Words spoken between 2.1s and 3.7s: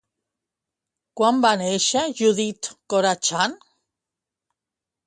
Judith Corachán?